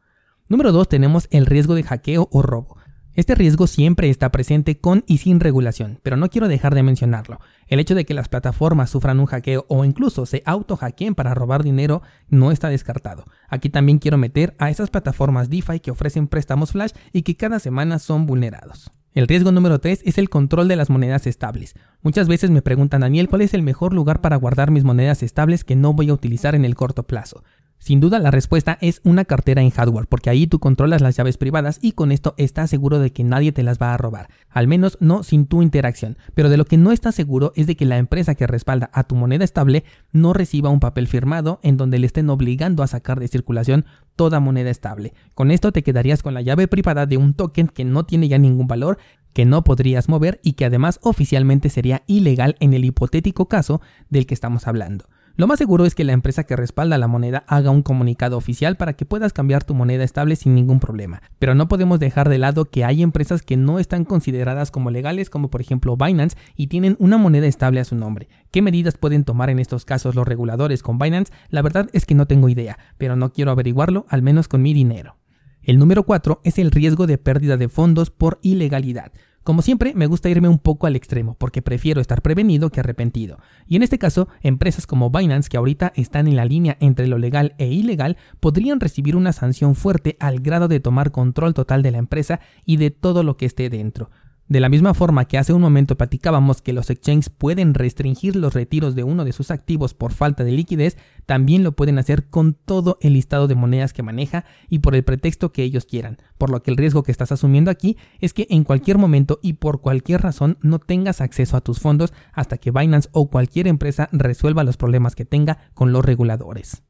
Número 0.47 0.73
2 0.73 0.91
tenemos 0.91 1.27
el 1.31 1.47
riesgo 1.47 1.75
de 1.75 1.85
hackeo 1.85 2.29
o 2.31 2.43
robo. 2.43 2.77
Este 3.15 3.35
riesgo 3.35 3.67
siempre 3.67 4.11
está 4.11 4.31
presente 4.31 4.79
con 4.79 5.03
y 5.07 5.19
sin 5.19 5.41
regulación, 5.41 6.01
pero 6.03 6.19
no 6.19 6.29
quiero 6.29 6.49
dejar 6.49 6.75
de 6.75 6.83
mencionarlo. 6.83 7.41
El 7.67 7.81
hecho 7.81 7.95
de 7.95 8.05
que 8.05 8.13
las 8.13 8.29
plataformas 8.29 8.91
sufran 8.91 9.21
un 9.21 9.27
hackeo 9.27 9.65
o 9.69 9.87
incluso 9.87 10.27
se 10.27 10.43
auto-hackeen 10.45 11.15
para 11.15 11.33
robar 11.33 11.63
dinero 11.63 12.03
no 12.29 12.51
está 12.51 12.69
descartado. 12.69 13.25
Aquí 13.49 13.71
también 13.71 13.99
quiero 13.99 14.19
meter 14.19 14.55
a 14.59 14.69
esas 14.69 14.91
plataformas 14.91 15.49
DeFi 15.49 15.81
que 15.81 15.93
ofrecen 15.93 16.29
préstamos 16.29 16.73
flash 16.73 16.93
y 17.11 17.23
que 17.23 17.37
cada 17.37 17.59
semana 17.59 17.99
son 17.99 18.27
vulnerados. 18.27 18.93
El 19.15 19.29
riesgo 19.29 19.51
número 19.51 19.79
3 19.79 20.03
es 20.05 20.19
el 20.19 20.29
control 20.29 20.69
de 20.69 20.77
las 20.77 20.91
monedas 20.91 21.27
estables. 21.27 21.75
Muchas 22.03 22.29
veces 22.29 22.51
me 22.51 22.61
preguntan, 22.61 23.01
Daniel, 23.01 23.31
¿cuál 23.31 23.41
es 23.41 23.55
el 23.55 23.63
mejor 23.63 23.95
lugar 23.95 24.21
para 24.21 24.37
guardar 24.37 24.71
mis 24.71 24.85
monedas 24.85 25.23
estables 25.23 25.65
que 25.65 25.77
no 25.77 25.95
voy 25.95 26.11
a 26.11 26.15
utilizar 26.15 26.55
en 26.55 26.67
el 26.67 26.75
corto 26.75 27.05
plazo? 27.05 27.45
Sin 27.79 28.01
duda 28.01 28.19
la 28.19 28.31
respuesta 28.31 28.79
es 28.81 29.01
una 29.05 29.27
cartera 29.27 29.61
en 29.61 29.69
hardware, 29.69 30.07
porque 30.07 30.31
ahí 30.31 30.47
tú 30.47 30.59
controlas 30.59 31.03
las 31.03 31.17
llaves 31.17 31.37
privadas 31.37 31.79
y 31.83 31.93
con 31.93 32.13
esto 32.13 32.35
estás 32.39 32.71
seguro 32.71 32.99
de 32.99 33.13
que 33.13 33.25
nadie 33.25 33.53
te 33.53 33.63
las 33.63 33.79
va 33.79 33.93
a 33.93 33.99
robar, 33.99 34.31
al 34.49 34.69
menos 34.69 34.97
no 35.01 35.23
sin 35.23 35.47
tu 35.47 35.61
interacción. 35.61 36.17
Pero 36.33 36.49
de 36.49 36.57
lo 36.57 36.65
que 36.65 36.79
no 36.79 36.93
estás 36.93 37.15
seguro 37.15 37.53
es 37.57 37.67
de 37.67 37.77
que 37.77 37.85
la 37.85 37.99
empresa 37.99 38.35
que 38.35 38.47
respalda 38.47 38.89
a 38.95 39.05
tu 39.05 39.17
moneda 39.17 39.45
estable 39.45 39.85
no 40.13 40.33
reciba 40.33 40.71
un 40.71 40.81
papel 40.81 41.09
firmado 41.09 41.61
en 41.63 41.77
donde 41.77 41.99
le 41.99 42.07
estén 42.07 42.31
obligando 42.31 42.83
a 42.83 42.87
sacar 42.87 43.21
de 43.21 43.29
circulación 43.29 43.85
toda 44.17 44.41
moneda 44.41 44.71
estable. 44.71 45.13
Con 45.35 45.51
esto 45.51 45.71
te 45.71 45.83
quedarías 45.83 46.23
con 46.23 46.33
la 46.33 46.41
llave 46.41 46.69
privada 46.69 47.05
de 47.05 47.19
un 47.19 47.35
token 47.35 47.69
que 47.69 47.85
no 47.85 48.07
tiene 48.07 48.29
ya 48.29 48.39
ningún 48.39 48.67
valor 48.67 48.99
que 49.35 49.45
no 49.45 49.65
podrías 49.65 50.09
mover 50.09 50.41
y 50.43 50.53
que 50.53 50.65
además 50.65 51.01
oficialmente 51.03 51.69
sería 51.69 52.03
ilegal 52.07 52.57
en 52.61 52.73
el 52.73 52.85
hipotético 52.85 53.49
caso 53.49 53.83
del 54.09 54.27
que 54.27 54.33
estamos 54.33 54.67
hablando. 54.67 55.07
Lo 55.37 55.49
más 55.49 55.59
seguro 55.59 55.85
es 55.85 55.97
que 55.97 56.05
la 56.05 56.13
empresa 56.13 56.45
que 56.45 56.55
respalda 56.55 56.97
la 56.97 57.09
moneda 57.09 57.43
haga 57.49 57.73
un 57.73 57.83
comunicado 57.83 58.37
oficial 58.37 58.77
para 58.77 58.93
que 58.93 59.05
puedas 59.05 59.33
cambiar 59.33 59.65
tu 59.65 59.75
moneda 59.75 60.05
estable 60.05 60.37
sin 60.37 60.55
ningún 60.55 60.79
problema. 60.79 61.23
Pero 61.41 61.57
no 61.57 61.67
podemos 61.67 61.99
dejar 61.99 62.29
de 62.29 62.39
lado 62.39 62.67
que 62.67 62.85
hay 62.85 63.03
empresas 63.03 63.43
que 63.43 63.57
no 63.57 63.81
están 63.81 64.05
consideradas 64.05 64.71
como 64.71 64.93
legales, 64.93 65.31
como 65.31 65.51
por 65.51 65.61
ejemplo 65.61 65.97
Binance, 65.97 66.37
y 66.55 66.69
tienen 66.69 66.95
una 67.01 67.19
moneda 67.19 67.49
estable 67.49 67.81
a 67.81 67.85
su 67.85 67.97
nombre. 67.97 68.29
¿Qué 68.53 68.63
medidas 68.63 68.97
pueden 68.97 69.25
tomar 69.25 69.51
en 69.51 69.59
estos 69.59 69.85
casos 69.85 70.15
los 70.15 70.29
reguladores 70.29 70.85
con 70.85 71.01
Binance? 71.01 71.33
La 71.49 71.63
verdad 71.63 71.91
es 71.93 72.07
que 72.07 72.15
no 72.15 72.27
tengo 72.27 72.49
idea, 72.49 72.79
pero 72.97 73.17
no 73.17 73.33
quiero 73.33 73.51
averiguarlo, 73.51 74.07
al 74.11 74.23
menos 74.23 74.47
con 74.47 74.63
mi 74.63 74.73
dinero. 74.73 75.17
El 75.63 75.81
número 75.81 76.05
4 76.05 76.43
es 76.45 76.61
el 76.61 76.71
riesgo 76.71 77.09
de 77.09 77.19
pérdida 77.19 77.57
de 77.57 77.69
fondos 77.69 78.11
por 78.11 78.39
ilegalidad. 78.43 79.11
Como 79.45 79.61
siempre, 79.61 79.93
me 79.95 80.07
gusta 80.07 80.31
irme 80.31 80.49
un 80.49 80.59
poco 80.59 80.87
al 80.87 80.97
extremo, 80.97 81.37
porque 81.39 81.61
prefiero 81.61 82.01
estar 82.01 82.23
prevenido 82.23 82.71
que 82.71 82.81
arrepentido. 82.81 83.39
Y 83.67 83.77
en 83.77 83.83
este 83.83 83.99
caso, 83.99 84.27
empresas 84.41 84.87
como 84.87 85.11
Binance, 85.11 85.51
que 85.51 85.59
ahorita 85.59 85.93
están 85.97 86.29
en 86.29 86.37
la 86.37 86.47
línea 86.47 86.79
entre 86.81 87.09
lo 87.09 87.19
legal 87.19 87.55
e 87.59 87.67
ilegal, 87.67 88.17
podrían 88.41 88.81
recibir 88.81 89.17
una 89.17 89.35
sanción 89.35 89.75
fuerte 89.75 90.17
al 90.19 90.41
grado 90.41 90.67
de 90.67 90.81
tomar 90.81 91.11
control 91.11 91.53
total 91.53 91.83
de 91.83 91.91
la 91.91 91.99
empresa 91.99 92.41
y 92.65 92.79
de 92.79 92.91
todo 92.91 93.23
lo 93.23 93.37
que 93.37 93.45
esté 93.45 93.69
dentro. 93.69 94.11
De 94.47 94.61
la 94.61 94.69
misma 94.69 94.93
forma 94.93 95.25
que 95.25 95.39
hace 95.39 95.55
un 95.55 95.63
momento 95.63 95.97
platicábamos 95.97 96.61
que 96.61 96.75
los 96.75 96.91
exchanges 96.91 97.31
pueden 97.31 97.73
restringir 97.73 98.37
los 98.37 98.53
retiros 98.53 98.95
de 98.95 99.03
uno 99.03 99.25
de 99.25 99.33
sus 99.33 99.51
activos 99.51 99.95
por 99.95 100.13
falta 100.13 100.45
de 100.45 100.53
liquidez, 100.53 100.99
también 101.25 101.65
lo 101.65 101.73
pueden 101.73 101.99
hacer 101.99 102.29
con 102.29 102.53
todo 102.53 102.99
el 103.01 103.15
listado 103.15 103.49
de 103.49 103.55
monedas 103.55 103.95
que 103.95 104.03
maneja 104.03 104.45
y 104.69 104.81
por 104.81 104.95
el 104.95 105.03
pretexto 105.03 105.51
que 105.51 105.63
ellos 105.63 105.87
quieran. 105.87 106.19
Por 106.37 106.51
lo 106.51 106.63
que 106.63 106.71
el 106.71 106.77
riesgo 106.77 107.03
que 107.03 107.11
estás 107.11 107.33
asumiendo 107.33 107.71
aquí 107.71 107.97
es 108.21 108.35
que 108.35 108.47
en 108.51 108.65
cualquier 108.65 108.99
momento 108.99 109.41
y 109.43 109.55
por 109.55 109.81
cualquier 109.81 110.21
razón 110.21 110.59
no 110.61 110.79
tengas 110.79 111.23
acceso 111.23 111.57
a 111.57 111.63
tus 111.63 111.81
fondos 111.81 112.13
hasta 112.35 112.59
que 112.59 112.71
Binance 112.71 113.09
o 113.13 113.31
cualquier 113.31 113.67
empresa 113.67 114.11
resuelva 114.13 114.63
los 114.63 114.77
problemas 114.77 115.15
que 115.15 115.25
tenga 115.25 115.71
con 115.73 115.91
los 115.91 116.05
reguladores. 116.05 116.83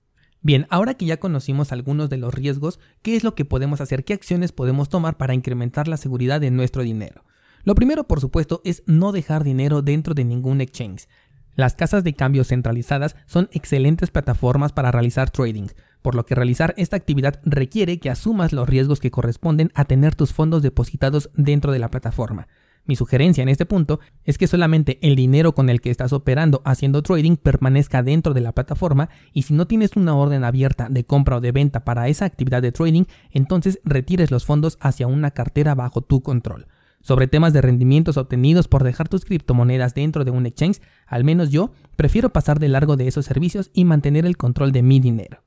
Bien, 0.43 0.67
ahora 0.71 0.95
que 0.95 1.07
ya 1.07 1.19
conocimos 1.19 1.71
algunos 1.71 2.11
de 2.11 2.17
los 2.17 2.35
riesgos, 2.35 2.81
¿qué 3.03 3.15
es 3.15 3.23
lo 3.23 3.37
que 3.37 3.45
podemos 3.45 3.81
hacer? 3.81 4.05
¿Qué 4.05 4.13
acciones 4.13 4.51
podemos 4.51 4.89
tomar 4.89 5.17
para 5.17 5.35
incrementar 5.35 5.87
la 5.87 5.97
seguridad 5.97 6.41
de 6.41 6.51
nuestro 6.51 6.83
dinero? 6.83 7.23
Lo 7.65 7.75
primero, 7.75 8.05
por 8.05 8.21
supuesto, 8.21 8.61
es 8.65 8.83
no 8.87 9.11
dejar 9.11 9.43
dinero 9.43 9.81
dentro 9.81 10.15
de 10.15 10.25
ningún 10.25 10.61
exchange. 10.61 11.09
Las 11.57 11.75
casas 11.75 12.05
de 12.05 12.15
cambio 12.15 12.45
centralizadas 12.45 13.17
son 13.27 13.49
excelentes 13.53 14.11
plataformas 14.11 14.73
para 14.73 14.91
realizar 14.91 15.31
trading, 15.31 15.69
por 16.03 16.15
lo 16.15 16.27
que 16.27 16.35
realizar 16.35 16.75
esta 16.77 16.97
actividad 16.97 17.41
requiere 17.45 17.99
que 17.99 18.11
asumas 18.11 18.53
los 18.53 18.69
riesgos 18.69 19.01
que 19.01 19.11
corresponden 19.11 19.71
a 19.75 19.87
tener 19.87 20.15
tus 20.15 20.33
fondos 20.33 20.63
depositados 20.63 21.31
dentro 21.35 21.73
de 21.73 21.79
la 21.79 21.91
plataforma. 21.91 22.49
Mi 22.87 22.97
sugerencia 22.97 23.41
en 23.41 23.49
este 23.49 23.65
punto 23.65 23.99
es 24.25 24.37
que 24.37 24.47
solamente 24.47 24.99
el 25.01 25.17
dinero 25.17 25.55
con 25.55 25.71
el 25.71 25.81
que 25.81 25.91
estás 25.91 26.13
operando 26.13 26.61
haciendo 26.67 27.03
trading 27.03 27.37
permanezca 27.37 28.03
dentro 28.03 28.35
de 28.35 28.43
la 28.43 28.53
plataforma 28.53 29.09
y 29.33 29.43
si 29.43 29.55
no 29.55 29.67
tienes 29.67 29.97
una 29.97 30.15
orden 30.15 30.45
abierta 30.45 30.89
de 30.91 31.05
compra 31.05 31.37
o 31.37 31.41
de 31.41 31.53
venta 31.53 31.85
para 31.85 32.09
esa 32.09 32.27
actividad 32.27 32.61
de 32.61 32.73
trading, 32.73 33.05
entonces 33.31 33.81
retires 33.85 34.31
los 34.31 34.45
fondos 34.45 34.77
hacia 34.83 35.07
una 35.07 35.31
cartera 35.31 35.75
bajo 35.75 36.03
tu 36.03 36.21
control. 36.21 36.67
Sobre 37.05 37.27
temas 37.27 37.53
de 37.53 37.61
rendimientos 37.61 38.17
obtenidos 38.17 38.67
por 38.67 38.83
dejar 38.83 39.11
tus 39.11 39.27
criptomonedas 39.27 39.93
dentro 39.93 40.25
de 40.25 40.31
un 40.31 40.47
exchange, 40.47 40.81
al 41.07 41.23
menos 41.23 41.51
yo 41.51 41.71
prefiero 41.97 42.31
pasar 42.31 42.59
de 42.59 42.69
largo 42.69 42.97
de 42.97 43.07
esos 43.07 43.27
servicios 43.27 43.71
y 43.75 43.85
mantener 43.85 44.25
el 44.25 44.39
control 44.39 44.73
de 44.73 44.83
mi 44.83 45.01
dinero. 45.01 45.43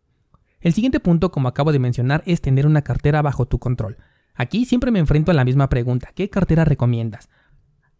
El 0.61 0.73
siguiente 0.73 0.99
punto, 0.99 1.31
como 1.31 1.47
acabo 1.47 1.71
de 1.71 1.79
mencionar, 1.79 2.21
es 2.27 2.41
tener 2.41 2.67
una 2.67 2.83
cartera 2.83 3.23
bajo 3.23 3.47
tu 3.47 3.57
control. 3.57 3.97
Aquí 4.35 4.65
siempre 4.65 4.91
me 4.91 4.99
enfrento 4.99 5.31
a 5.31 5.33
la 5.33 5.45
misma 5.45 5.67
pregunta, 5.67 6.11
¿qué 6.13 6.29
cartera 6.29 6.63
recomiendas? 6.63 7.27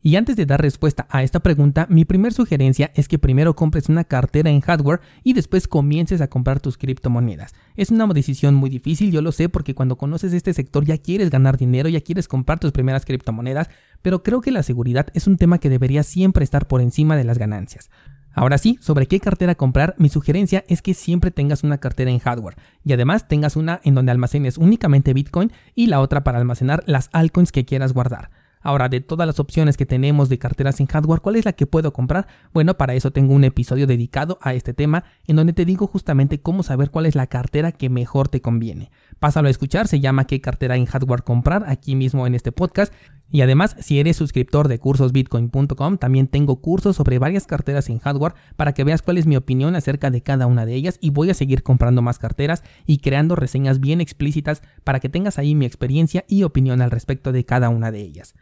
Y 0.02 0.16
antes 0.16 0.36
de 0.36 0.46
dar 0.46 0.62
respuesta 0.62 1.08
a 1.10 1.24
esta 1.24 1.40
pregunta, 1.40 1.88
mi 1.90 2.06
primer 2.06 2.32
sugerencia 2.32 2.92
es 2.94 3.08
que 3.08 3.18
primero 3.18 3.56
compres 3.56 3.90
una 3.90 4.04
cartera 4.04 4.50
en 4.50 4.62
hardware 4.62 5.02
y 5.24 5.34
después 5.34 5.68
comiences 5.68 6.22
a 6.22 6.28
comprar 6.28 6.60
tus 6.60 6.78
criptomonedas. 6.78 7.56
Es 7.76 7.90
una 7.90 8.06
decisión 8.08 8.54
muy 8.54 8.70
difícil, 8.70 9.12
yo 9.12 9.22
lo 9.22 9.32
sé, 9.32 9.50
porque 9.50 9.74
cuando 9.74 9.98
conoces 9.98 10.34
este 10.34 10.54
sector 10.54 10.86
ya 10.86 11.00
quieres 11.00 11.32
ganar 11.32 11.58
dinero, 11.58 11.90
ya 11.90 12.02
quieres 12.02 12.28
comprar 12.28 12.60
tus 12.60 12.72
primeras 12.72 13.06
criptomonedas, 13.06 13.70
pero 14.04 14.22
creo 14.22 14.42
que 14.42 14.52
la 14.52 14.64
seguridad 14.64 15.08
es 15.14 15.26
un 15.26 15.38
tema 15.38 15.58
que 15.58 15.70
debería 15.70 16.04
siempre 16.04 16.44
estar 16.44 16.68
por 16.68 16.82
encima 16.82 17.18
de 17.18 17.24
las 17.24 17.40
ganancias. 17.40 17.90
Ahora 18.34 18.60
sí, 18.60 18.78
sobre 18.82 19.08
qué 19.08 19.20
cartera 19.20 19.56
comprar, 19.56 19.96
mi 19.98 20.10
sugerencia 20.10 20.64
es 20.68 20.84
que 20.84 20.94
siempre 20.94 21.32
tengas 21.32 21.64
una 21.64 21.80
cartera 21.80 22.12
en 22.12 22.20
hardware 22.20 22.56
y 22.86 22.94
además 22.94 23.28
tengas 23.28 23.56
una 23.56 23.82
en 23.84 23.96
donde 23.96 24.12
almacenes 24.12 24.60
únicamente 24.60 25.16
Bitcoin 25.16 25.52
y 25.74 25.88
la 25.88 26.02
otra 26.02 26.24
para 26.24 26.38
almacenar 26.38 26.84
las 26.86 27.10
altcoins 27.14 27.52
que 27.52 27.66
quieras 27.66 27.94
guardar. 27.94 28.30
Ahora, 28.68 28.90
de 28.90 29.00
todas 29.00 29.26
las 29.26 29.40
opciones 29.40 29.78
que 29.78 29.86
tenemos 29.86 30.28
de 30.28 30.40
carteras 30.40 30.82
en 30.82 30.88
hardware, 30.88 31.22
¿cuál 31.22 31.38
es 31.38 31.46
la 31.46 31.54
que 31.54 31.66
puedo 31.66 31.94
comprar? 31.94 32.28
Bueno, 32.54 32.76
para 32.76 32.96
eso 32.96 33.12
tengo 33.12 33.34
un 33.34 33.46
episodio 33.46 33.88
dedicado 33.88 34.40
a 34.42 34.54
este 34.56 34.74
tema 34.74 35.06
en 35.26 35.38
donde 35.38 35.54
te 35.54 35.64
digo 35.64 35.88
justamente 35.88 36.42
cómo 36.42 36.64
saber 36.64 36.92
cuál 36.92 37.06
es 37.06 37.16
la 37.16 37.28
cartera 37.28 37.72
que 37.72 37.90
mejor 37.90 38.28
te 38.28 38.42
conviene. 38.42 38.92
Pásalo 39.20 39.48
a 39.48 39.52
escuchar, 39.52 39.88
se 39.88 40.02
llama 40.02 40.28
qué 40.28 40.42
cartera 40.42 40.76
en 40.76 40.86
hardware 40.86 41.24
comprar 41.24 41.64
aquí 41.66 41.96
mismo 41.96 42.28
en 42.28 42.36
este 42.36 42.52
podcast. 42.52 42.94
Y 43.32 43.40
además, 43.40 43.78
si 43.80 44.02
eres 44.02 44.18
suscriptor 44.18 44.68
de 44.68 44.80
cursosbitcoin.com, 44.80 45.98
también 45.98 46.28
tengo 46.28 46.60
cursos 46.60 46.98
sobre 46.98 47.20
varias 47.20 47.48
carteras 47.48 47.88
en 47.88 48.00
hardware 48.00 48.34
para 48.58 48.74
que 48.74 48.84
veas 48.84 49.02
cuál 49.02 49.18
es 49.18 49.28
mi 49.28 49.38
opinión 49.38 49.78
acerca 49.78 50.12
de 50.12 50.24
cada 50.24 50.46
una 50.46 50.66
de 50.66 50.74
ellas 50.74 50.98
y 51.00 51.12
voy 51.12 51.30
a 51.30 51.36
seguir 51.36 51.64
comprando 51.64 52.02
más 52.02 52.20
carteras 52.20 52.64
y 52.86 52.98
creando 52.98 53.38
reseñas 53.38 53.80
bien 53.80 54.02
explícitas 54.02 54.62
para 54.84 55.00
que 55.00 55.08
tengas 55.08 55.40
ahí 55.40 55.56
mi 55.56 55.66
experiencia 55.66 56.26
y 56.28 56.44
opinión 56.44 56.82
al 56.82 56.92
respecto 56.92 57.32
de 57.32 57.46
cada 57.46 57.70
una 57.70 57.92
de 57.92 58.02
ellas. 58.02 58.36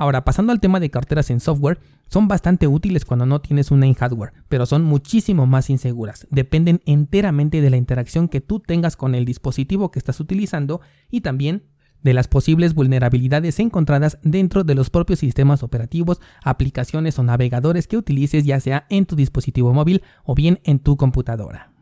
Ahora, 0.00 0.24
pasando 0.24 0.50
al 0.50 0.60
tema 0.60 0.80
de 0.80 0.88
carteras 0.88 1.28
en 1.28 1.40
software, 1.40 1.78
son 2.08 2.26
bastante 2.26 2.66
útiles 2.66 3.04
cuando 3.04 3.26
no 3.26 3.42
tienes 3.42 3.70
una 3.70 3.84
en 3.84 3.92
hardware, 3.92 4.32
pero 4.48 4.64
son 4.64 4.82
muchísimo 4.82 5.46
más 5.46 5.68
inseguras. 5.68 6.26
Dependen 6.30 6.80
enteramente 6.86 7.60
de 7.60 7.68
la 7.68 7.76
interacción 7.76 8.26
que 8.26 8.40
tú 8.40 8.60
tengas 8.60 8.96
con 8.96 9.14
el 9.14 9.26
dispositivo 9.26 9.90
que 9.90 9.98
estás 9.98 10.18
utilizando 10.18 10.80
y 11.10 11.20
también 11.20 11.64
de 12.02 12.14
las 12.14 12.28
posibles 12.28 12.72
vulnerabilidades 12.72 13.60
encontradas 13.60 14.18
dentro 14.22 14.64
de 14.64 14.74
los 14.74 14.88
propios 14.88 15.18
sistemas 15.18 15.62
operativos, 15.62 16.22
aplicaciones 16.42 17.18
o 17.18 17.22
navegadores 17.22 17.86
que 17.86 17.98
utilices 17.98 18.46
ya 18.46 18.58
sea 18.58 18.86
en 18.88 19.04
tu 19.04 19.16
dispositivo 19.16 19.74
móvil 19.74 20.02
o 20.24 20.34
bien 20.34 20.60
en 20.64 20.78
tu 20.78 20.96
computadora. 20.96 21.72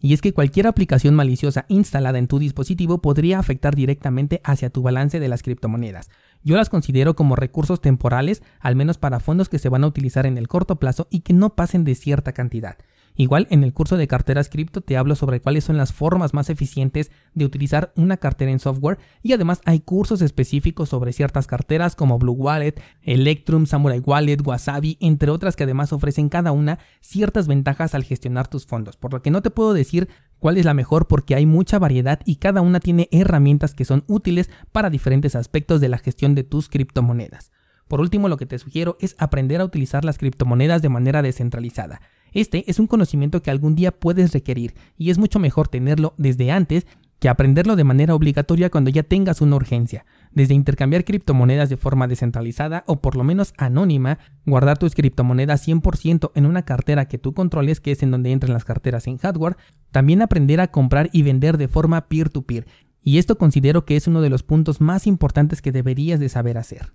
Y 0.00 0.12
es 0.12 0.20
que 0.20 0.32
cualquier 0.32 0.66
aplicación 0.66 1.14
maliciosa 1.14 1.64
instalada 1.68 2.18
en 2.18 2.28
tu 2.28 2.38
dispositivo 2.38 3.02
podría 3.02 3.38
afectar 3.38 3.74
directamente 3.74 4.40
hacia 4.44 4.70
tu 4.70 4.82
balance 4.82 5.20
de 5.20 5.28
las 5.28 5.42
criptomonedas. 5.42 6.10
Yo 6.46 6.56
las 6.56 6.68
considero 6.68 7.16
como 7.16 7.34
recursos 7.34 7.80
temporales, 7.80 8.40
al 8.60 8.76
menos 8.76 8.98
para 8.98 9.18
fondos 9.18 9.48
que 9.48 9.58
se 9.58 9.68
van 9.68 9.82
a 9.82 9.88
utilizar 9.88 10.26
en 10.26 10.38
el 10.38 10.46
corto 10.46 10.76
plazo 10.76 11.08
y 11.10 11.22
que 11.22 11.32
no 11.32 11.56
pasen 11.56 11.82
de 11.82 11.96
cierta 11.96 12.30
cantidad. 12.34 12.76
Igual 13.16 13.48
en 13.50 13.64
el 13.64 13.72
curso 13.72 13.96
de 13.96 14.06
carteras 14.06 14.48
cripto 14.48 14.80
te 14.80 14.96
hablo 14.96 15.16
sobre 15.16 15.40
cuáles 15.40 15.64
son 15.64 15.76
las 15.76 15.92
formas 15.92 16.34
más 16.34 16.48
eficientes 16.48 17.10
de 17.34 17.46
utilizar 17.46 17.92
una 17.96 18.18
cartera 18.18 18.52
en 18.52 18.60
software 18.60 18.98
y 19.22 19.32
además 19.32 19.60
hay 19.64 19.80
cursos 19.80 20.20
específicos 20.22 20.90
sobre 20.90 21.12
ciertas 21.12 21.48
carteras 21.48 21.96
como 21.96 22.18
Blue 22.18 22.34
Wallet, 22.34 22.74
Electrum, 23.02 23.66
Samurai 23.66 23.98
Wallet, 23.98 24.46
Wasabi, 24.46 24.98
entre 25.00 25.30
otras 25.30 25.56
que 25.56 25.64
además 25.64 25.92
ofrecen 25.92 26.28
cada 26.28 26.52
una 26.52 26.78
ciertas 27.00 27.48
ventajas 27.48 27.94
al 27.96 28.04
gestionar 28.04 28.46
tus 28.46 28.66
fondos, 28.66 28.96
por 28.96 29.12
lo 29.12 29.20
que 29.20 29.32
no 29.32 29.42
te 29.42 29.50
puedo 29.50 29.72
decir 29.72 30.08
cuál 30.38 30.58
es 30.58 30.64
la 30.64 30.74
mejor 30.74 31.06
porque 31.06 31.34
hay 31.34 31.46
mucha 31.46 31.78
variedad 31.78 32.20
y 32.24 32.36
cada 32.36 32.60
una 32.60 32.80
tiene 32.80 33.08
herramientas 33.10 33.74
que 33.74 33.84
son 33.84 34.04
útiles 34.06 34.50
para 34.72 34.90
diferentes 34.90 35.34
aspectos 35.34 35.80
de 35.80 35.88
la 35.88 35.98
gestión 35.98 36.34
de 36.34 36.44
tus 36.44 36.68
criptomonedas. 36.68 37.52
Por 37.88 38.00
último, 38.00 38.28
lo 38.28 38.36
que 38.36 38.46
te 38.46 38.58
sugiero 38.58 38.96
es 39.00 39.14
aprender 39.18 39.60
a 39.60 39.64
utilizar 39.64 40.04
las 40.04 40.18
criptomonedas 40.18 40.82
de 40.82 40.88
manera 40.88 41.22
descentralizada. 41.22 42.00
Este 42.32 42.68
es 42.70 42.78
un 42.78 42.86
conocimiento 42.86 43.42
que 43.42 43.50
algún 43.50 43.76
día 43.76 43.92
puedes 43.92 44.32
requerir 44.32 44.74
y 44.98 45.10
es 45.10 45.18
mucho 45.18 45.38
mejor 45.38 45.68
tenerlo 45.68 46.14
desde 46.18 46.50
antes 46.50 46.86
que 47.18 47.28
aprenderlo 47.28 47.76
de 47.76 47.84
manera 47.84 48.14
obligatoria 48.14 48.70
cuando 48.70 48.90
ya 48.90 49.02
tengas 49.02 49.40
una 49.40 49.56
urgencia. 49.56 50.04
Desde 50.36 50.52
intercambiar 50.52 51.06
criptomonedas 51.06 51.70
de 51.70 51.78
forma 51.78 52.06
descentralizada 52.06 52.84
o 52.86 53.00
por 53.00 53.16
lo 53.16 53.24
menos 53.24 53.54
anónima, 53.56 54.18
guardar 54.44 54.76
tus 54.76 54.94
criptomonedas 54.94 55.66
100% 55.66 56.32
en 56.34 56.44
una 56.44 56.66
cartera 56.66 57.08
que 57.08 57.16
tú 57.16 57.32
controles, 57.32 57.80
que 57.80 57.92
es 57.92 58.02
en 58.02 58.10
donde 58.10 58.32
entran 58.32 58.52
las 58.52 58.66
carteras 58.66 59.06
en 59.06 59.16
hardware, 59.16 59.56
también 59.92 60.20
aprender 60.20 60.60
a 60.60 60.70
comprar 60.70 61.08
y 61.10 61.22
vender 61.22 61.56
de 61.56 61.68
forma 61.68 62.08
peer-to-peer. 62.08 62.66
Y 63.00 63.16
esto 63.16 63.38
considero 63.38 63.86
que 63.86 63.96
es 63.96 64.08
uno 64.08 64.20
de 64.20 64.28
los 64.28 64.42
puntos 64.42 64.82
más 64.82 65.06
importantes 65.06 65.62
que 65.62 65.72
deberías 65.72 66.20
de 66.20 66.28
saber 66.28 66.58
hacer. 66.58 66.92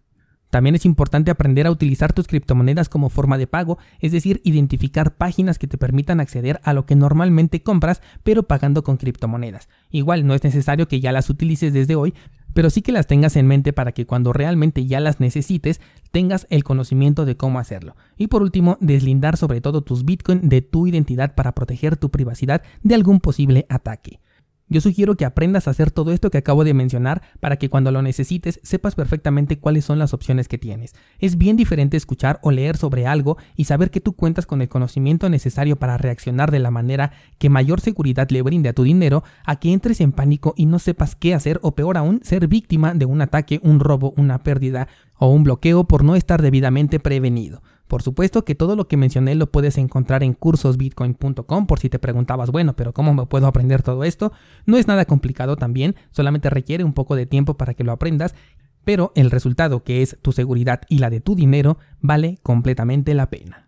También 0.51 0.75
es 0.75 0.85
importante 0.85 1.31
aprender 1.31 1.65
a 1.65 1.71
utilizar 1.71 2.11
tus 2.11 2.27
criptomonedas 2.27 2.89
como 2.89 3.09
forma 3.09 3.37
de 3.39 3.47
pago, 3.47 3.79
es 4.01 4.11
decir, 4.11 4.41
identificar 4.43 5.15
páginas 5.15 5.57
que 5.57 5.65
te 5.65 5.77
permitan 5.77 6.19
acceder 6.19 6.59
a 6.63 6.73
lo 6.73 6.85
que 6.85 6.97
normalmente 6.97 7.63
compras, 7.63 8.01
pero 8.21 8.43
pagando 8.43 8.83
con 8.83 8.97
criptomonedas. 8.97 9.69
Igual 9.89 10.27
no 10.27 10.35
es 10.35 10.43
necesario 10.43 10.89
que 10.89 10.99
ya 10.99 11.13
las 11.13 11.29
utilices 11.29 11.71
desde 11.71 11.95
hoy, 11.95 12.13
pero 12.53 12.69
sí 12.69 12.81
que 12.81 12.91
las 12.91 13.07
tengas 13.07 13.35
en 13.35 13.47
mente 13.47 13.73
para 13.73 13.91
que 13.91 14.05
cuando 14.05 14.33
realmente 14.33 14.85
ya 14.85 14.99
las 14.99 15.19
necesites 15.19 15.81
tengas 16.11 16.47
el 16.49 16.63
conocimiento 16.63 17.25
de 17.25 17.37
cómo 17.37 17.59
hacerlo. 17.59 17.95
Y 18.17 18.27
por 18.27 18.41
último, 18.41 18.77
deslindar 18.81 19.37
sobre 19.37 19.61
todo 19.61 19.81
tus 19.81 20.05
Bitcoin 20.05 20.49
de 20.49 20.61
tu 20.61 20.87
identidad 20.87 21.35
para 21.35 21.53
proteger 21.53 21.97
tu 21.97 22.09
privacidad 22.09 22.61
de 22.83 22.95
algún 22.95 23.19
posible 23.19 23.65
ataque. 23.69 24.19
Yo 24.71 24.79
sugiero 24.79 25.17
que 25.17 25.25
aprendas 25.25 25.67
a 25.67 25.71
hacer 25.71 25.91
todo 25.91 26.13
esto 26.13 26.31
que 26.31 26.37
acabo 26.37 26.63
de 26.63 26.73
mencionar 26.73 27.21
para 27.41 27.57
que 27.57 27.67
cuando 27.67 27.91
lo 27.91 28.01
necesites 28.01 28.61
sepas 28.63 28.95
perfectamente 28.95 29.59
cuáles 29.59 29.83
son 29.83 29.99
las 29.99 30.13
opciones 30.13 30.47
que 30.47 30.57
tienes. 30.57 30.95
Es 31.19 31.37
bien 31.37 31.57
diferente 31.57 31.97
escuchar 31.97 32.39
o 32.41 32.51
leer 32.51 32.77
sobre 32.77 33.05
algo 33.05 33.35
y 33.57 33.65
saber 33.65 33.91
que 33.91 33.99
tú 33.99 34.13
cuentas 34.13 34.45
con 34.45 34.61
el 34.61 34.69
conocimiento 34.69 35.27
necesario 35.27 35.75
para 35.75 35.97
reaccionar 35.97 36.51
de 36.51 36.59
la 36.59 36.71
manera 36.71 37.11
que 37.37 37.49
mayor 37.49 37.81
seguridad 37.81 38.29
le 38.29 38.43
brinde 38.43 38.69
a 38.69 38.73
tu 38.73 38.83
dinero 38.83 39.25
a 39.43 39.57
que 39.57 39.73
entres 39.73 39.99
en 39.99 40.13
pánico 40.13 40.53
y 40.55 40.67
no 40.67 40.79
sepas 40.79 41.15
qué 41.15 41.33
hacer 41.33 41.59
o 41.63 41.75
peor 41.75 41.97
aún 41.97 42.21
ser 42.23 42.47
víctima 42.47 42.93
de 42.93 43.03
un 43.03 43.19
ataque, 43.19 43.59
un 43.63 43.81
robo, 43.81 44.13
una 44.15 44.41
pérdida 44.41 44.87
o 45.17 45.27
un 45.27 45.43
bloqueo 45.43 45.83
por 45.83 46.05
no 46.05 46.15
estar 46.15 46.41
debidamente 46.41 47.01
prevenido. 47.01 47.61
Por 47.91 48.03
supuesto 48.03 48.45
que 48.45 48.55
todo 48.55 48.77
lo 48.77 48.87
que 48.87 48.95
mencioné 48.95 49.35
lo 49.35 49.51
puedes 49.51 49.77
encontrar 49.77 50.23
en 50.23 50.31
cursosbitcoin.com 50.31 51.67
por 51.67 51.77
si 51.77 51.89
te 51.89 51.99
preguntabas, 51.99 52.49
bueno, 52.49 52.73
pero 52.73 52.93
¿cómo 52.93 53.13
me 53.13 53.25
puedo 53.25 53.47
aprender 53.47 53.83
todo 53.83 54.05
esto? 54.05 54.31
No 54.65 54.77
es 54.77 54.87
nada 54.87 55.03
complicado 55.03 55.57
también, 55.57 55.97
solamente 56.09 56.49
requiere 56.49 56.85
un 56.85 56.93
poco 56.93 57.17
de 57.17 57.25
tiempo 57.25 57.55
para 57.55 57.73
que 57.73 57.83
lo 57.83 57.91
aprendas, 57.91 58.33
pero 58.85 59.11
el 59.15 59.29
resultado 59.29 59.83
que 59.83 60.01
es 60.01 60.17
tu 60.21 60.31
seguridad 60.31 60.83
y 60.87 60.99
la 60.99 61.09
de 61.09 61.19
tu 61.19 61.35
dinero 61.35 61.79
vale 61.99 62.39
completamente 62.43 63.13
la 63.13 63.29
pena. 63.29 63.59